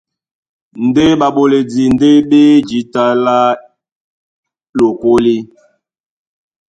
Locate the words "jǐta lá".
2.67-3.37